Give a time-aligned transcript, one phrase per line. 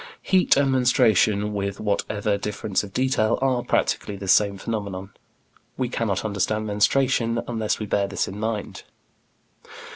[0.23, 5.11] Heat and menstruation, with whatever difference of detail, are practically the same phenomenon.
[5.77, 8.81] We cannot understand menstruation unless we bear this in mind.